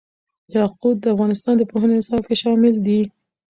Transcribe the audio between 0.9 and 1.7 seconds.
د افغانستان د